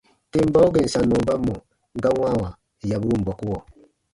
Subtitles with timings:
[0.31, 1.57] Tem bau gèn sannɔ ba mɔ̀
[2.01, 2.47] ga wãawa
[2.89, 3.57] yaburun bɔkuɔ.